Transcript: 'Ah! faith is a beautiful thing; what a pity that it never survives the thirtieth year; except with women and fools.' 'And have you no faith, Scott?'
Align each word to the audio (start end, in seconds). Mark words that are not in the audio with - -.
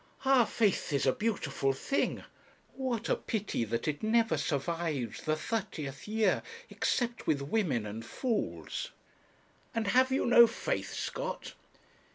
'Ah! 0.25 0.45
faith 0.45 0.91
is 0.91 1.05
a 1.05 1.11
beautiful 1.13 1.73
thing; 1.73 2.23
what 2.73 3.07
a 3.07 3.15
pity 3.15 3.63
that 3.63 3.87
it 3.87 4.01
never 4.01 4.35
survives 4.35 5.21
the 5.21 5.35
thirtieth 5.35 6.07
year; 6.07 6.41
except 6.71 7.27
with 7.27 7.39
women 7.39 7.85
and 7.85 8.03
fools.' 8.03 8.89
'And 9.75 9.89
have 9.89 10.11
you 10.11 10.25
no 10.25 10.47
faith, 10.47 10.91
Scott?' 10.95 11.53